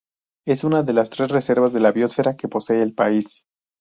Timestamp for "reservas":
1.29-1.73